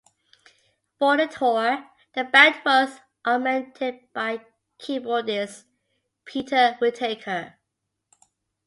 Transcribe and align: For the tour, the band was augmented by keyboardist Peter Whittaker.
For 0.97 1.15
the 1.15 1.27
tour, 1.27 1.85
the 2.15 2.23
band 2.23 2.55
was 2.65 3.01
augmented 3.23 4.11
by 4.15 4.43
keyboardist 4.79 5.65
Peter 6.25 6.75
Whittaker. 6.81 7.59